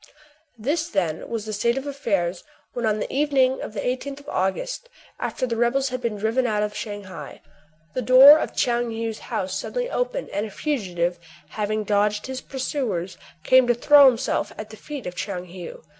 This, 0.57 0.87
then, 0.89 1.29
was 1.29 1.45
the 1.45 1.53
state 1.53 1.77
of 1.77 1.85
affairs 1.85 2.43
when, 2.73 2.87
on 2.87 2.97
the 2.97 3.13
evening 3.13 3.61
of 3.61 3.73
the 3.75 3.81
i8th 3.81 4.19
of 4.21 4.29
August, 4.29 4.89
after 5.19 5.45
the 5.45 5.55
rebels 5.55 5.89
had 5.89 6.01
been 6.01 6.17
driven 6.17 6.47
out 6.47 6.63
of 6.63 6.75
Shang 6.75 7.03
hai, 7.03 7.39
the 7.93 8.01
door 8.01 8.39
of 8.39 8.51
Tchoung 8.51 8.89
Heou*s 8.89 9.19
house 9.19 9.53
suddenly 9.53 9.91
opened, 9.91 10.29
and 10.29 10.47
a 10.47 10.49
fugitive, 10.49 11.19
having 11.49 11.83
dodged 11.83 12.25
his 12.25 12.41
pursuers, 12.41 13.19
came 13.43 13.67
to 13.67 13.75
throw 13.75 14.07
himself 14.07 14.51
at 14.57 14.71
the 14.71 14.75
feet 14.75 15.05
of 15.05 15.13
Tchoung 15.13 15.45
Heou. 15.45 15.83